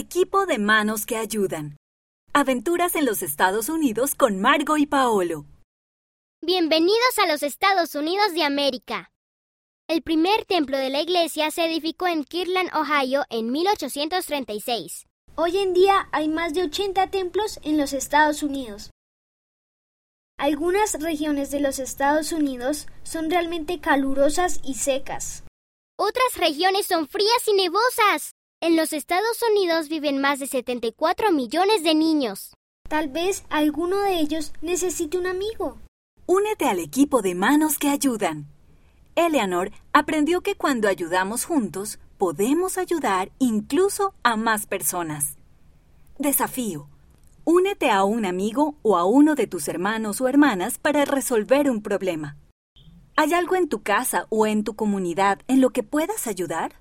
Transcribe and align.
Equipo 0.00 0.46
de 0.46 0.58
manos 0.58 1.06
que 1.06 1.16
ayudan. 1.16 1.76
Aventuras 2.32 2.94
en 2.94 3.04
los 3.04 3.20
Estados 3.20 3.68
Unidos 3.68 4.14
con 4.14 4.40
Margo 4.40 4.76
y 4.76 4.86
Paolo. 4.86 5.44
Bienvenidos 6.40 7.18
a 7.20 7.26
los 7.26 7.42
Estados 7.42 7.96
Unidos 7.96 8.32
de 8.32 8.44
América. 8.44 9.10
El 9.88 10.02
primer 10.02 10.44
templo 10.44 10.78
de 10.78 10.90
la 10.90 11.00
iglesia 11.00 11.50
se 11.50 11.66
edificó 11.66 12.06
en 12.06 12.22
Kirtland, 12.22 12.70
Ohio, 12.76 13.24
en 13.28 13.50
1836. 13.50 15.08
Hoy 15.34 15.58
en 15.58 15.74
día 15.74 16.08
hay 16.12 16.28
más 16.28 16.54
de 16.54 16.62
80 16.62 17.10
templos 17.10 17.58
en 17.64 17.76
los 17.76 17.92
Estados 17.92 18.44
Unidos. 18.44 18.90
Algunas 20.38 21.02
regiones 21.02 21.50
de 21.50 21.58
los 21.58 21.80
Estados 21.80 22.30
Unidos 22.30 22.86
son 23.02 23.32
realmente 23.32 23.80
calurosas 23.80 24.60
y 24.62 24.74
secas. 24.74 25.42
Otras 25.98 26.36
regiones 26.36 26.86
son 26.86 27.08
frías 27.08 27.48
y 27.48 27.54
nevosas. 27.54 28.37
En 28.60 28.74
los 28.74 28.92
Estados 28.92 29.40
Unidos 29.48 29.88
viven 29.88 30.20
más 30.20 30.40
de 30.40 30.48
74 30.48 31.30
millones 31.30 31.84
de 31.84 31.94
niños. 31.94 32.56
Tal 32.88 33.08
vez 33.08 33.44
alguno 33.50 34.00
de 34.02 34.18
ellos 34.18 34.52
necesite 34.62 35.16
un 35.16 35.28
amigo. 35.28 35.78
Únete 36.26 36.64
al 36.66 36.80
equipo 36.80 37.22
de 37.22 37.36
manos 37.36 37.78
que 37.78 37.88
ayudan. 37.88 38.48
Eleanor 39.14 39.70
aprendió 39.92 40.40
que 40.40 40.56
cuando 40.56 40.88
ayudamos 40.88 41.44
juntos, 41.44 42.00
podemos 42.18 42.78
ayudar 42.78 43.30
incluso 43.38 44.12
a 44.24 44.34
más 44.34 44.66
personas. 44.66 45.36
Desafío. 46.18 46.88
Únete 47.44 47.92
a 47.92 48.02
un 48.02 48.26
amigo 48.26 48.74
o 48.82 48.96
a 48.96 49.04
uno 49.04 49.36
de 49.36 49.46
tus 49.46 49.68
hermanos 49.68 50.20
o 50.20 50.26
hermanas 50.26 50.78
para 50.78 51.04
resolver 51.04 51.70
un 51.70 51.80
problema. 51.80 52.36
¿Hay 53.14 53.34
algo 53.34 53.54
en 53.54 53.68
tu 53.68 53.84
casa 53.84 54.26
o 54.30 54.48
en 54.48 54.64
tu 54.64 54.74
comunidad 54.74 55.38
en 55.46 55.60
lo 55.60 55.70
que 55.70 55.84
puedas 55.84 56.26
ayudar? 56.26 56.80